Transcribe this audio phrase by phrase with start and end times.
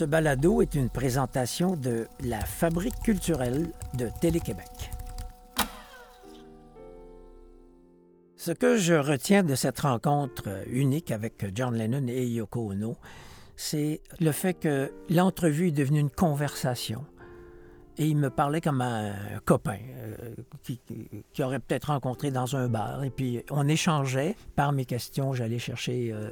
[0.00, 4.90] Ce balado est une présentation de la Fabrique culturelle de Télé-Québec.
[8.34, 12.96] Ce que je retiens de cette rencontre unique avec John Lennon et Yoko Ono,
[13.56, 17.04] c'est le fait que l'entrevue est devenue une conversation.
[18.00, 19.12] Et il me parlait comme un
[19.44, 23.04] copain euh, qui, aurait peut-être rencontré dans un bar.
[23.04, 25.34] Et puis on échangeait par mes questions.
[25.34, 26.30] J'allais chercher euh,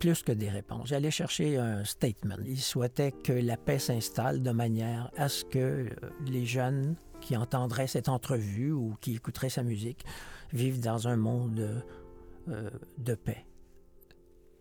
[0.00, 0.88] plus que des réponses.
[0.88, 2.34] J'allais chercher un statement.
[2.44, 5.88] Il souhaitait que la paix s'installe de manière à ce que euh,
[6.26, 10.04] les jeunes qui entendraient cette entrevue ou qui écouteraient sa musique
[10.52, 11.84] vivent dans un monde
[12.46, 13.47] de paix.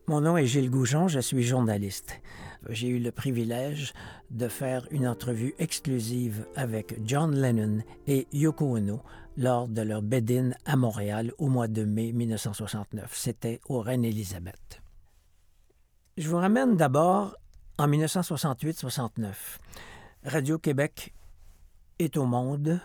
[0.10, 2.22] Mon nom est Gilles Goujon, je suis journaliste.
[2.70, 3.92] J'ai eu le privilège
[4.32, 9.02] de faire une entrevue exclusive avec John Lennon et Yoko Ono
[9.36, 13.12] lors de leur bed-in à Montréal au mois de mai 1969.
[13.14, 14.82] C'était au Reine-Élisabeth.
[16.16, 17.36] Je vous ramène d'abord
[17.78, 19.34] en 1968-69.
[20.24, 21.14] Radio-Québec
[22.00, 22.80] est au monde,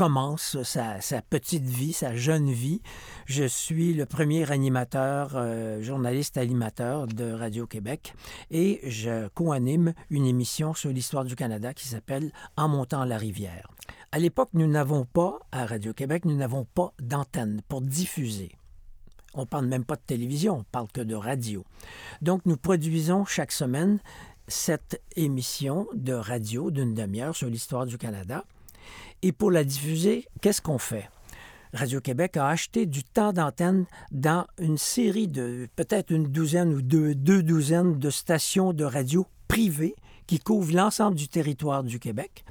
[0.00, 2.80] commence sa, petite vie, sa jeune vie.
[3.26, 8.14] Je suis le premier animateur, euh, journaliste animateur de Radio-Québec
[8.50, 13.68] et je co-anime une émission sur l'histoire du Canada qui s'appelle En montant la rivière.
[14.10, 18.52] À l'époque, nous n'avons pas, à Radio-Québec, nous n'avons pas d'antenne pour diffuser.
[19.34, 21.62] On ne parle même pas de télévision, on parle que de radio.
[22.22, 23.98] Donc, nous produisons chaque semaine
[24.48, 28.46] cette émission de radio d'une demi-heure sur l'histoire du Canada.
[29.22, 31.08] Et pour la diffuser, qu'est-ce qu'on fait?
[31.72, 37.14] Radio-Québec a acheté du temps d'antenne dans une série de peut-être une douzaine ou deux,
[37.14, 39.94] douzaines de stations de radio privées
[40.26, 42.44] qui couvrent l'ensemble du territoire du Québec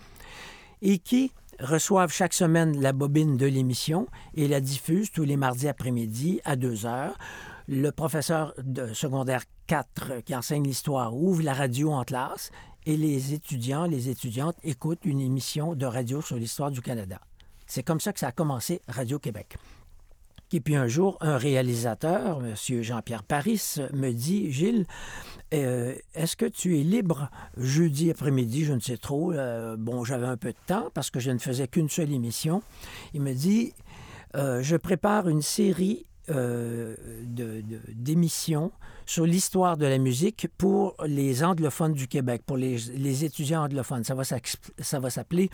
[0.82, 5.68] et qui reçoivent chaque semaine la bobine de l'émission et la diffusent tous les mardis
[5.68, 7.18] après-midi à 2 heures.
[7.68, 12.52] Le professeur de secondaire 4 qui enseigne l'histoire ouvre la radio en classe
[12.86, 17.20] et les étudiants, les étudiantes écoutent une émission de radio sur l'histoire du Canada.
[17.68, 19.58] C'est comme ça que ça a commencé Radio-Québec.
[20.52, 22.56] Et puis un jour, un réalisateur, M.
[22.82, 24.88] Jean-Pierre Paris, me dit Gilles,
[25.54, 28.66] euh, est-ce que tu es libre jeudi après-midi?
[28.66, 29.32] Je ne sais trop.
[29.32, 32.64] Euh, bon, j'avais un peu de temps parce que je ne faisais qu'une seule émission.
[33.14, 33.74] Il me dit
[34.36, 36.06] euh, Je prépare une série
[37.88, 38.72] d'émissions
[39.10, 44.04] sur l'histoire de la musique pour les anglophones du Québec, pour les, étudiants anglophones.
[44.04, 45.50] Ça va s'appeler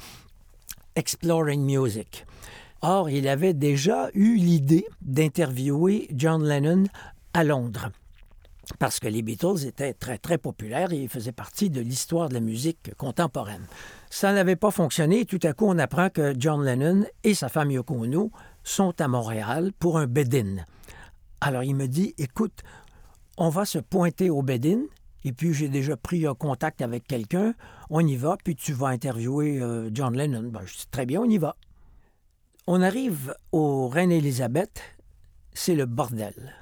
[0.98, 2.26] Exploring Music.
[2.82, 6.84] Or, il avait déjà eu l'idée d'interviewer John Lennon
[7.34, 7.92] à Londres
[8.78, 12.42] parce que les Beatles étaient très, très populaires et faisaient partie de l'histoire de la
[12.42, 13.68] musique contemporaine.
[14.10, 17.48] Ça n'avait pas fonctionné et tout à coup, on apprend que John Lennon et sa
[17.48, 18.32] femme Yoko Ono
[18.66, 20.66] sont à Montréal pour un bed-in.
[21.42, 22.64] Alors, il me dit, écoute,
[23.38, 24.82] on va se pointer au bed-in
[25.26, 27.56] et puis j'ai déjà pris contact avec quelqu'un,
[27.90, 30.50] on y va, puis tu vas interviewer euh, John Lennon.
[30.50, 31.56] Ben, je très bien, on y va.
[32.68, 34.82] On arrive au Reine-Élisabeth,
[35.52, 36.54] c'est le bordel.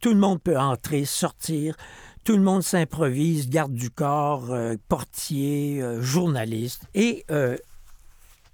[0.00, 1.76] Tout le monde peut entrer, sortir.
[2.24, 6.86] Tout le monde s'improvise, garde du corps, euh, portier, euh, journaliste.
[6.94, 7.26] Et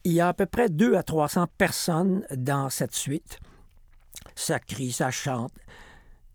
[0.02, 3.38] il y a à peu près 2 à 300 personnes dans cette suite.
[4.34, 5.52] Ça crie, ça chante,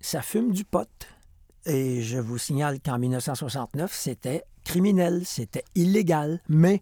[0.05, 0.87] ça fume du pot.
[1.65, 6.79] Et je vous signale qu'en 1969, c'était criminel, c'était illégal, mais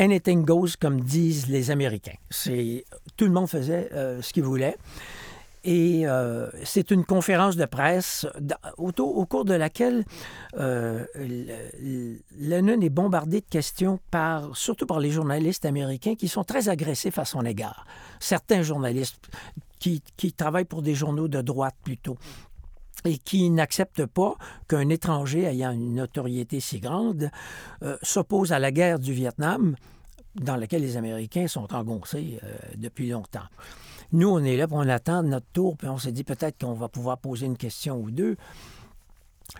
[0.00, 2.16] anything goes, comme disent les Américains.
[2.30, 2.84] C'est,
[3.16, 4.76] tout le monde faisait ce qu'il voulait.
[5.62, 8.24] Et euh, c'est une conférence de presse
[8.76, 10.04] au, au cours de laquelle
[10.58, 11.04] euh,
[12.38, 17.18] Lennon est bombardé de questions, par, surtout par les journalistes américains qui sont très agressifs
[17.18, 17.84] à son égard.
[18.20, 19.18] Certains journalistes
[19.86, 22.16] qui, qui travaillent pour des journaux de droite plutôt
[23.04, 24.34] et qui n'acceptent pas
[24.66, 27.30] qu'un étranger ayant une notoriété si grande
[27.84, 29.76] euh, s'oppose à la guerre du Vietnam
[30.34, 33.46] dans laquelle les Américains sont engoncés euh, depuis longtemps.
[34.10, 36.74] Nous, on est là, puis on attend notre tour, puis on s'est dit peut-être qu'on
[36.74, 38.36] va pouvoir poser une question ou deux.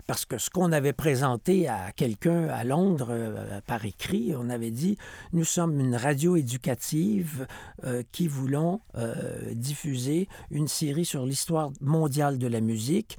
[0.07, 4.71] Parce que ce qu'on avait présenté à quelqu'un à Londres euh, par écrit, on avait
[4.71, 4.97] dit
[5.33, 7.47] nous sommes une radio éducative
[7.85, 13.19] euh, qui voulons euh, diffuser une série sur l'histoire mondiale de la musique.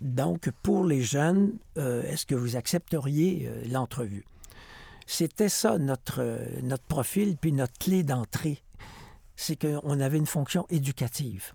[0.00, 4.24] Donc, pour les jeunes, est-ce que vous accepteriez l'entrevue?
[5.06, 8.62] C'était ça notre, notre profil, puis notre clé d'entrée
[9.38, 11.54] c'est qu'on avait une fonction éducative.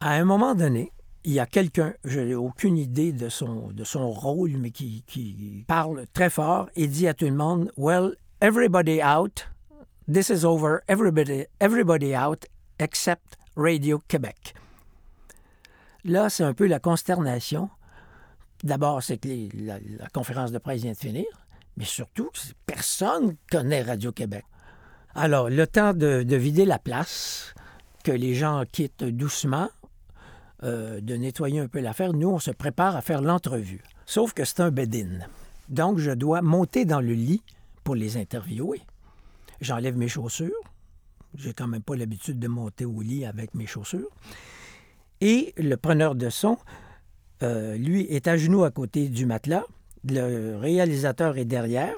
[0.00, 0.92] À un moment donné,
[1.24, 5.04] il y a quelqu'un, je n'ai aucune idée de son, de son rôle, mais qui,
[5.06, 9.46] qui parle très fort et dit à tout le monde, Well, everybody out,
[10.12, 12.46] this is over, everybody, everybody out
[12.78, 14.54] except Radio Québec.
[16.04, 17.70] Là, c'est un peu la consternation.
[18.64, 19.78] D'abord, c'est que la,
[20.12, 21.26] conférence de presse vient de finir,
[21.76, 22.30] mais surtout,
[22.66, 24.44] personne connaît Radio-Québec.
[25.14, 27.54] Alors, le temps de, vider la place,
[28.02, 29.68] que les gens quittent doucement,
[30.64, 33.82] euh, de nettoyer un peu l'affaire, nous, on se prépare à faire l'entrevue.
[34.06, 35.18] Sauf que c'est un bed-in.
[35.68, 37.42] Donc, je dois monter dans le lit
[37.82, 38.80] pour les interviewer.
[39.60, 40.52] J'enlève mes chaussures.
[41.34, 44.10] J'ai quand même pas l'habitude de monter au lit avec mes chaussures.
[45.20, 46.58] Et le preneur de son,
[47.42, 49.64] euh, lui, est à genoux à côté du matelas.
[50.04, 51.94] Le réalisateur est derrière.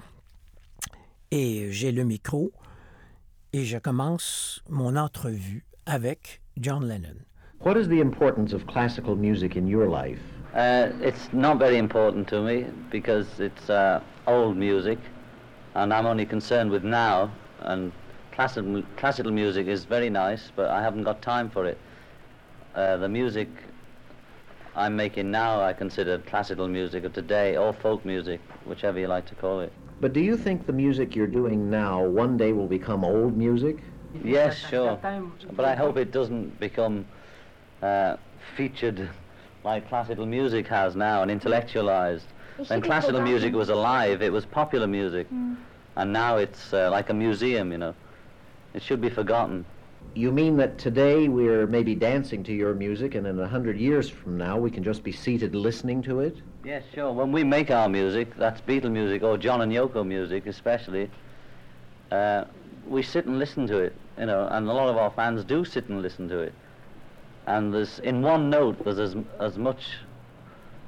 [1.30, 2.52] Et j'ai le micro.
[3.52, 7.16] Et je commence mon entrevue avec John Lennon.
[7.64, 10.20] What is the importance of classical music in your life?
[10.52, 14.98] Uh, it's not very important to me because it's uh, old music,
[15.74, 17.32] and I'm only concerned with now.
[17.60, 17.90] And
[18.32, 21.78] classical classical music is very nice, but I haven't got time for it.
[22.74, 23.48] Uh, the music
[24.76, 29.24] I'm making now, I consider classical music of today or folk music, whichever you like
[29.28, 29.72] to call it.
[30.02, 33.82] But do you think the music you're doing now one day will become old music?
[34.22, 34.98] Yes, sure.
[35.52, 37.06] But I hope it doesn't become
[37.84, 38.16] uh,
[38.56, 39.08] featured
[39.62, 42.26] like classical music has now and intellectualized.
[42.68, 45.30] When classical music was alive, it was popular music.
[45.30, 45.56] Mm.
[45.96, 47.94] And now it's uh, like a museum, you know.
[48.74, 49.64] It should be forgotten.
[50.14, 54.08] You mean that today we're maybe dancing to your music and in a hundred years
[54.08, 56.36] from now we can just be seated listening to it?
[56.64, 57.12] Yes, sure.
[57.12, 61.10] When we make our music, that's Beatle music or John and Yoko music especially,
[62.10, 62.44] uh,
[62.86, 65.64] we sit and listen to it, you know, and a lot of our fans do
[65.64, 66.54] sit and listen to it
[67.46, 69.98] and there's in one note there's as, as much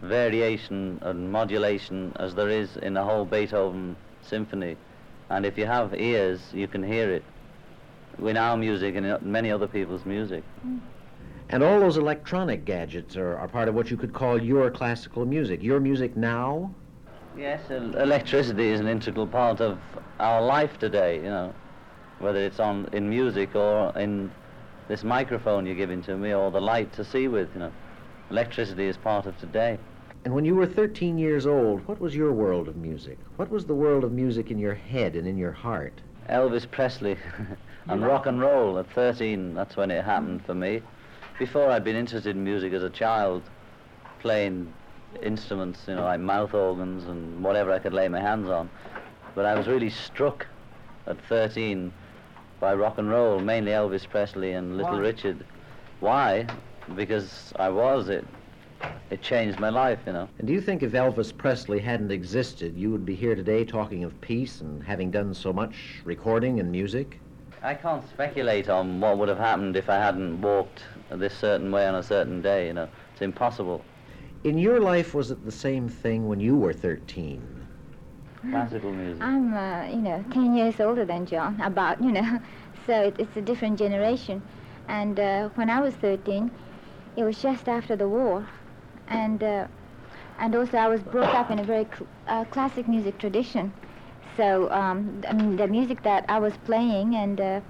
[0.02, 4.76] variation and modulation as there is in a whole Beethoven symphony
[5.30, 7.24] and if you have ears you can hear it
[8.24, 10.42] in our music and in many other people's music.
[10.66, 10.80] Mm.
[11.48, 15.24] And all those electronic gadgets are, are part of what you could call your classical
[15.24, 15.62] music.
[15.62, 16.74] Your music now?
[17.36, 19.78] Yes, electricity is an integral part of
[20.18, 21.54] our life today, you know,
[22.18, 24.30] whether it's on in music or in
[24.88, 27.72] this microphone you're giving to me or the light to see with, you know.
[28.30, 29.78] Electricity is part of today.
[30.24, 33.18] And when you were 13 years old, what was your world of music?
[33.36, 36.00] What was the world of music in your head and in your heart?
[36.28, 37.16] Elvis Presley
[37.86, 40.82] and rock and roll at 13, that's when it happened for me.
[41.38, 43.42] Before I'd been interested in music as a child,
[44.18, 44.72] playing
[45.22, 48.68] instruments, you know, like mouth organs and whatever I could lay my hands on.
[49.36, 50.46] But I was really struck
[51.06, 51.92] at 13
[52.60, 54.98] by rock and roll, mainly Elvis Presley and Little Why?
[54.98, 55.44] Richard.
[56.00, 56.46] Why?
[56.94, 58.24] Because I was it.
[59.10, 60.28] It changed my life, you know.
[60.38, 64.04] And do you think if Elvis Presley hadn't existed, you would be here today talking
[64.04, 67.20] of peace and having done so much recording and music?
[67.62, 71.86] I can't speculate on what would have happened if I hadn't walked this certain way
[71.86, 72.88] on a certain day, you know.
[73.12, 73.84] It's impossible.
[74.44, 77.55] In your life, was it the same thing when you were 13?
[78.50, 79.22] Classical music?
[79.22, 82.40] I'm, uh, you know, 10 years older than John, about, you know,
[82.86, 84.42] so it, it's a different generation.
[84.88, 86.50] And uh, when I was 13,
[87.16, 88.46] it was just after the war.
[89.08, 89.66] And, uh,
[90.38, 93.72] and also I was brought up in a very cl- uh, classic music tradition.
[94.36, 97.60] So, um, I mean, the music that I was playing and uh,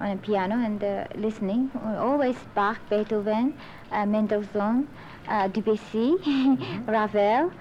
[0.00, 3.54] on a piano and uh, listening, always Bach, Beethoven,
[3.92, 4.88] Mendelssohn,
[5.52, 6.90] Debussy, mm-hmm.
[6.90, 7.52] Ravel,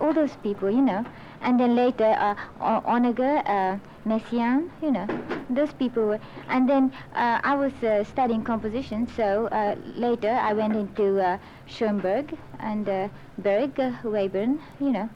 [0.00, 1.04] all those people, you know
[1.44, 5.06] and then later uh, Onega, uh, Messiaen, you know,
[5.50, 6.20] those people were.
[6.48, 11.38] And then uh, I was uh, studying composition, so uh, later I went into uh,
[11.66, 15.08] Schoenberg and uh, Berg, uh, Webern, you know,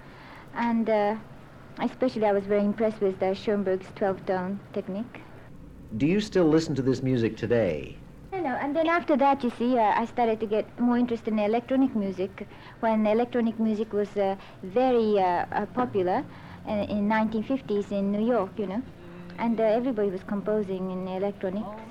[0.55, 1.19] and
[1.81, 5.23] especially I was very impressed with Schoenberg's 12-tone technique.
[5.97, 7.97] Do you still listen to this music today?
[8.30, 11.32] I know, and then after that, you see, uh, I started to get more interested
[11.32, 12.47] in electronic music
[12.80, 16.25] when electronic music was uh, very uh, uh popular
[16.66, 18.82] in, in 1950s in New York, you know,
[19.38, 21.82] and uh, everybody was composing in electronics.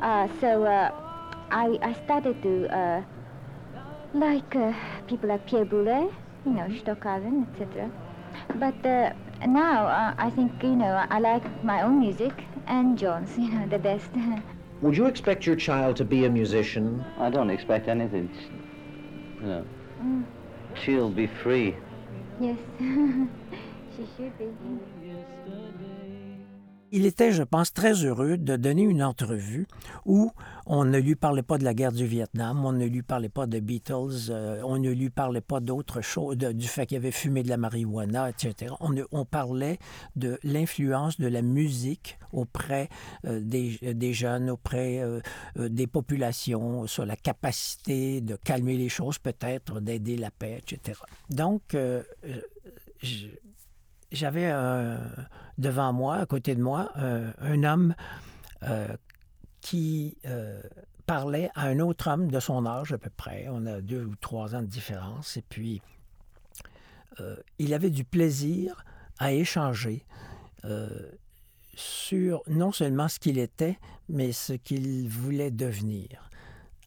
[0.00, 0.66] Uh, so
[1.50, 3.04] I, I started to
[4.12, 4.50] like
[5.06, 6.12] people like Pierre Boulez,
[6.44, 7.90] you know, Stockhausen, etc.
[8.56, 8.84] But
[9.46, 13.78] now I think, you know, I like my own music and John's, you know, the
[13.78, 14.10] best.
[14.82, 17.04] Would you expect your child to be a musician?
[17.18, 18.30] I don't expect anything.
[19.40, 19.66] You know,
[20.02, 20.24] mm.
[20.82, 21.76] she'll be free.
[22.38, 24.46] Yes, she should be.
[26.92, 29.66] Il était, je pense, très heureux de donner une entrevue
[30.04, 30.30] où
[30.66, 33.46] on ne lui parlait pas de la guerre du Vietnam, on ne lui parlait pas
[33.46, 37.42] de Beatles, euh, on ne lui parlait pas d'autres choses, du fait qu'il avait fumé
[37.42, 38.72] de la marijuana, etc.
[38.80, 39.78] On, parlait
[40.14, 42.88] de l'influence de la musique auprès
[43.26, 45.20] euh, des, jeunes, auprès euh,
[45.56, 51.00] des populations, sur la capacité de calmer les choses, peut-être d'aider la paix, etc.
[51.30, 51.76] Donc,
[54.12, 54.52] j'avais
[55.58, 57.94] devant moi, à côté de moi, un homme
[58.62, 58.96] euh,
[59.60, 60.62] qui euh,
[61.06, 63.46] parlait à un autre homme de son âge à peu près.
[63.50, 65.36] On a deux ou trois ans de différence.
[65.36, 65.82] Et puis,
[67.20, 68.84] euh, il avait du plaisir
[69.18, 70.04] à échanger
[71.74, 76.28] sur non seulement ce qu'il était, mais ce qu'il voulait devenir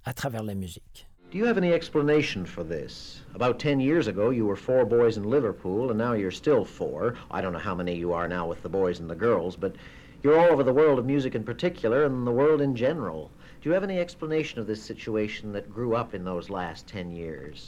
[0.03, 1.08] à travers la musique.
[1.31, 3.21] Do you have any explanation for this?
[3.35, 7.13] About 10 years ago, you were four boys in Liverpool, and now you're still four.
[7.29, 9.75] I don't know how many you are now with the boys and the girls, but
[10.23, 13.29] you're all over the world of music in particular and the world in general.
[13.61, 17.11] Do you have any explanation of this situation that grew up in those last 10
[17.11, 17.67] years?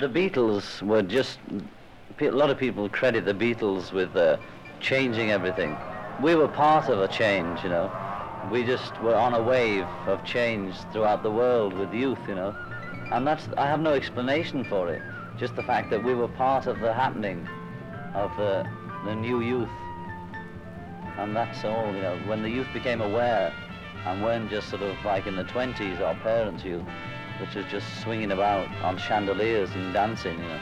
[0.00, 1.38] The Beatles were just.
[2.20, 4.38] A lot of people credit the Beatles with uh,
[4.80, 5.76] changing everything.
[6.20, 8.07] We were part of a change, you know
[8.50, 12.56] we just were on a wave of change throughout the world with youth, you know.
[13.10, 15.02] And that's, I have no explanation for it.
[15.38, 17.46] Just the fact that we were part of the happening
[18.14, 18.68] of the,
[19.04, 19.68] the new youth.
[21.18, 23.52] And that's all, you know, when the youth became aware
[24.06, 26.84] and weren't just sort of like in the 20s, our parents' youth,
[27.40, 30.60] which was just swinging about on chandeliers and dancing, you know.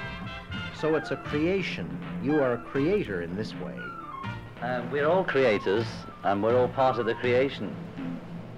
[0.81, 1.99] So it's a creation.
[2.23, 3.79] You are a creator in this way.
[4.63, 5.87] Uh, we're all creators,
[6.25, 7.75] and we're all part of the creation.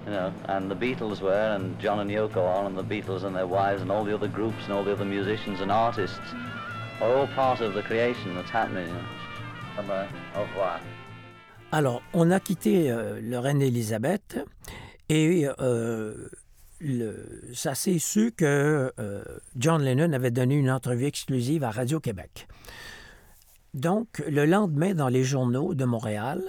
[0.05, 3.35] You know, and the Beatles were, and John and Yoko are, and the Beatles and
[3.35, 6.19] their wives, and all the other groups, and all the other musicians and artists
[7.01, 8.87] are all part of the creation that's happening.
[8.87, 10.07] You know.
[10.35, 10.79] Au revoir?
[11.71, 14.39] Alors, on a quitté euh, le reine Élisabeth
[15.07, 16.29] et euh,
[16.81, 19.23] le, ça s'est su que euh,
[19.55, 22.47] John Lennon avait donné une entrevue exclusive à Radio-Québec.
[23.73, 26.41] Donc, le lendemain, dans les journaux de Montréal,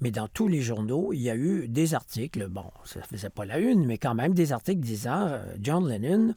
[0.00, 3.30] mais dans tous les journaux, il y a eu des articles, bon, ça ne faisait
[3.30, 6.34] pas la une, mais quand même des articles disant euh, John Lennon,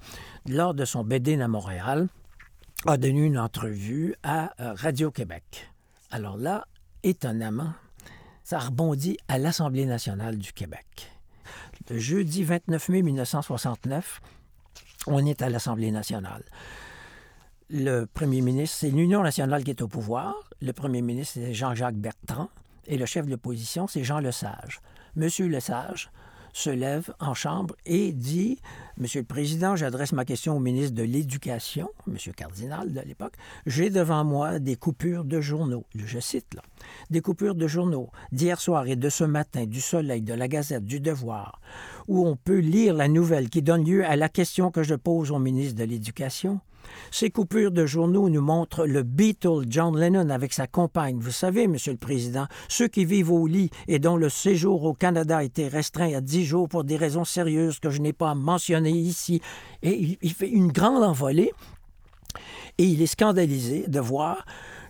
[0.48, 2.08] lors de son bed à Montréal,
[2.86, 5.70] a donné une entrevue à euh, Radio-Québec.
[6.12, 6.66] Alors là,
[7.04, 7.74] étonnamment,
[8.44, 11.12] ça rebondit à l'Assemblée nationale du Québec.
[11.90, 14.22] Le jeudi 29 mai 1969,
[15.08, 16.44] on est à l'Assemblée nationale
[17.70, 20.36] le premier ministre, c'est l'Union nationale qui est au pouvoir.
[20.62, 22.50] Le premier ministre, c'est Jean-Jacques Bertrand.
[22.88, 24.80] Et le chef de l'opposition, c'est Jean Lesage.
[25.16, 26.10] Monsieur Lesage
[26.54, 28.60] se lève en chambre et dit
[28.98, 33.34] Monsieur le Président, j'adresse ma question au ministre de l'Éducation, Monsieur Cardinal de l'époque.
[33.66, 35.84] J'ai devant moi des coupures de journaux.
[35.94, 36.64] Je cite là.
[37.12, 40.86] Des coupures de journaux d'hier soir et de ce matin, du Soleil, de la Gazette,
[40.86, 41.60] du Devoir,
[42.08, 45.32] où on peut lire la nouvelle qui donne lieu à la question que je pose
[45.32, 46.62] au ministre de l'Éducation.
[47.12, 51.20] Ces coupures de journaux nous montrent le Beatle John Lennon avec sa compagne.
[51.20, 54.94] Vous savez, Monsieur le Président, ceux qui vivent au lit et dont le séjour au
[54.94, 58.36] Canada a été restreint à dix jours pour des raisons sérieuses que je n'ai pas
[58.36, 59.41] mentionnées ici.
[59.84, 61.51] Et il fait une grande envolée
[62.77, 64.46] et il est scandalisé de voir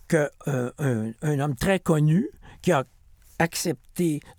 [0.08, 2.30] qu'un euh, un homme très connu
[2.62, 2.86] qui a
[3.40, 3.87] accepté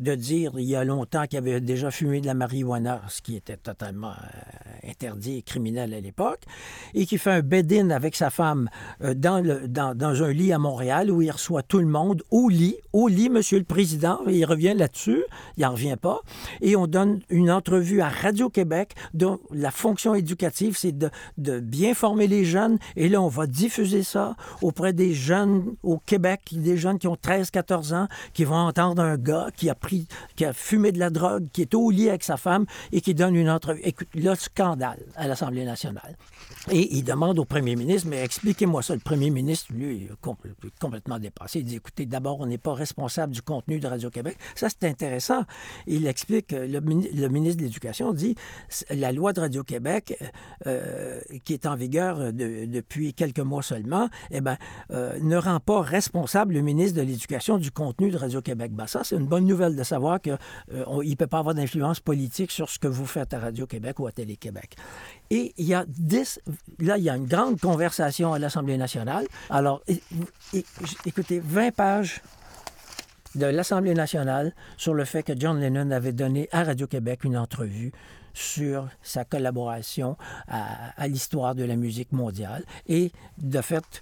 [0.00, 3.36] de dire il y a longtemps qu'il avait déjà fumé de la marijuana, ce qui
[3.36, 6.42] était totalement euh, interdit et criminel à l'époque,
[6.94, 8.68] et qui fait un bed-in avec sa femme
[9.02, 12.76] euh, dans, dans, un lit à Montréal où il reçoit tout le monde au lit,
[12.92, 15.24] au lit, Monsieur le Président, et il revient là-dessus,
[15.56, 16.20] il n'en revient pas,
[16.60, 21.94] et on donne une entrevue à Radio-Québec dont la fonction éducative, c'est de, de bien
[21.94, 26.76] former les jeunes, et là, on va diffuser ça auprès des jeunes au Québec, des
[26.76, 30.52] jeunes qui ont 13-14 ans, qui vont entendre d'un gars qui a pris, qui a
[30.52, 33.50] fumé de la drogue, qui est au lit avec sa femme et qui donne une
[33.50, 33.80] entrevue.
[33.84, 36.16] Écoute, le scandale à l'Assemblée nationale.
[36.70, 38.94] Et il demande au premier ministre, mais expliquez-moi ça.
[38.94, 41.60] Le premier ministre, lui, est complètement dépassé.
[41.60, 44.36] Il dit, écoutez, d'abord, on n'est pas responsable du contenu de Radio-Québec.
[44.54, 45.44] Ça, c'est intéressant.
[45.86, 48.34] Il explique, le, le ministre de l'Éducation dit,
[48.90, 50.18] la loi de Radio-Québec,
[50.66, 54.56] euh, qui est en vigueur depuis quelques mois seulement, eh ben,
[54.90, 58.72] euh, ne rend pas responsable le ministre de l'Éducation du contenu de Radio-Québec.
[58.72, 60.38] Ben, ça, c'est une bonne nouvelle de savoir qu'il
[60.72, 64.06] euh, ne peut pas avoir d'influence politique sur ce que vous faites à Radio-Québec ou
[64.06, 64.76] à Télé-Québec.
[65.30, 66.40] Et il y a 10,
[66.80, 69.26] là, il y a une grande conversation à l'Assemblée nationale.
[69.50, 69.82] Alors,
[71.04, 72.22] écoutez, 20 pages
[73.34, 77.92] de l'Assemblée nationale sur le fait que John Lennon avait donné à Radio-Québec une entrevue
[78.32, 80.16] sur sa collaboration
[80.46, 82.64] à, à l'histoire de la musique mondiale.
[82.86, 84.00] Et de fait,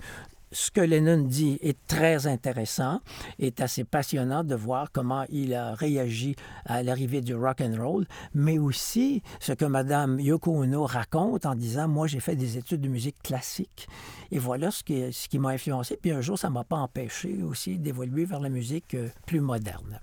[0.57, 3.01] ce que Lennon dit est très intéressant,
[3.39, 6.35] est assez passionnant de voir comment il a réagi
[6.65, 11.55] à l'arrivée du rock and roll, mais aussi ce que Madame Yoko Ono raconte en
[11.55, 13.87] disant moi j'ai fait des études de musique classique
[14.31, 15.99] et voilà ce qui, ce qui m'a influencé.
[16.01, 20.01] Puis un jour ça m'a pas empêché aussi d'évoluer vers la musique euh, plus moderne.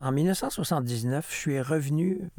[0.00, 2.30] En 1979, je suis revenu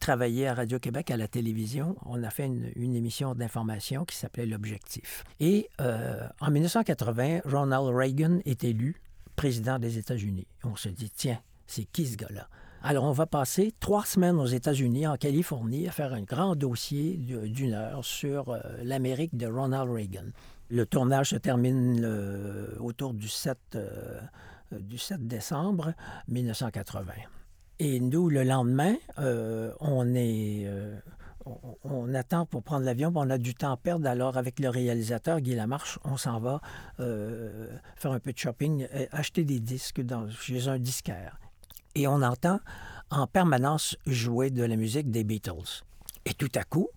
[0.00, 1.94] travaillé à Radio-Québec à la télévision.
[2.06, 5.24] On a fait une, émission d'information qui s'appelait L'Objectif.
[5.38, 9.00] Et euh, en 1980, Ronald Reagan est élu
[9.36, 10.46] président des États-Unis.
[10.64, 12.48] On se dit, tiens, c'est qui ce gars-là?
[12.82, 17.16] Alors, on va passer trois semaines aux États-Unis, en Californie, à faire un grand dossier
[17.18, 20.24] d'une heure sur euh, l'Amérique de Ronald Reagan.
[20.70, 22.04] Le tournage se termine
[22.78, 24.20] autour du 7, euh,
[24.72, 25.92] du 7 décembre
[26.28, 27.12] 1980.
[27.82, 30.66] Et nous, le lendemain, euh, on est.
[30.66, 31.00] Euh,
[31.82, 34.06] on, attend pour prendre l'avion, on a du temps à perdre.
[34.06, 36.60] Alors, avec le réalisateur Guy Lamarche, on s'en va
[37.00, 40.02] euh, faire un peu de shopping, acheter des disques
[40.38, 41.40] chez un disquaire.
[41.94, 42.60] Et on entend
[43.10, 45.82] en permanence jouer de la musique des Beatles.
[46.26, 46.90] Et tout à coup,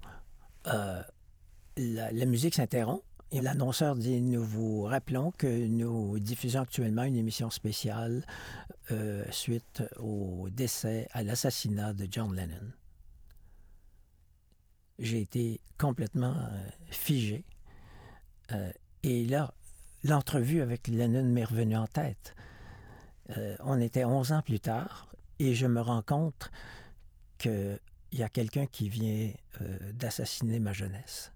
[0.65, 3.03] la musique s'interrompt
[3.41, 8.25] l'annonceur dit Nous vous rappelons que nous diffusons actuellement une émission spéciale
[8.91, 12.71] euh, suite au décès, à l'assassinat de John Lennon.
[14.99, 17.45] J'ai été complètement euh, figé.
[18.51, 18.71] Euh,
[19.01, 19.53] et là,
[20.03, 22.35] l'entrevue avec Lennon m'est revenue en tête.
[23.61, 25.07] on était 11 ans plus tard
[25.39, 26.51] et je me rends compte
[27.37, 27.79] qu'il
[28.11, 29.31] y a quelqu'un qui vient
[29.93, 31.32] d'assassiner ma jeunesse.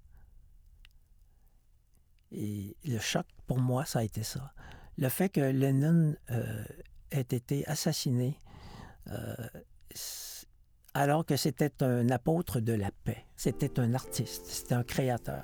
[2.31, 4.53] Et le choc, pour moi, ça a été ça.
[4.97, 6.63] Le fait que Lennon euh,
[7.11, 8.39] ait été assassiné
[9.11, 9.35] euh,
[10.93, 15.43] alors que c'était un apôtre de la paix, c'était un artiste, c'était un créateur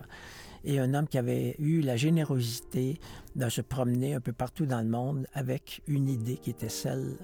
[0.64, 3.00] et un homme qui avait eu la générosité
[3.36, 7.18] de se promener un peu partout dans le monde avec une idée qui était celle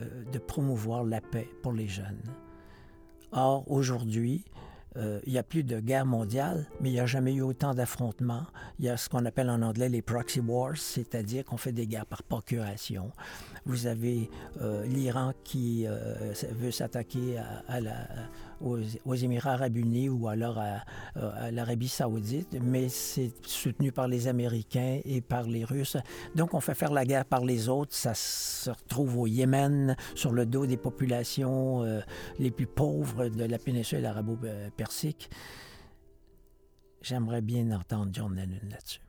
[0.00, 2.22] euh, de promouvoir la paix pour les jeunes.
[3.30, 4.44] Or, aujourd'hui,
[4.96, 7.74] euh, il n'y a plus de guerre mondiale, mais il n'y a jamais eu autant
[7.74, 8.46] d'affrontements.
[8.78, 11.86] Il y a ce qu'on appelle en anglais les proxy wars, c'est-à-dire qu'on fait des
[11.86, 13.10] guerres par procuration.
[13.64, 14.28] Vous avez
[14.60, 17.80] euh, l'Iran qui euh, veut s'attaquer à,
[18.62, 25.00] aux, Émirats arabes unis ou alors à, l'Arabie saoudite, mais c'est soutenu par les Américains
[25.04, 25.96] et par les Russes.
[26.34, 27.94] Donc on fait faire la guerre par les autres.
[27.94, 31.84] Ça se retrouve au Yémen, sur le dos des populations
[32.38, 35.30] les plus pauvres de la péninsule arabo-persique.
[37.02, 39.01] J'aimerais bien entendre John Lennon là-dessus.